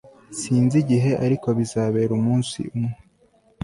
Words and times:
Sinzi 0.39 0.75
igihe 0.83 1.11
ariko 1.25 1.47
bizabera 1.57 2.11
umunsi 2.19 2.59
umwe 2.75 2.93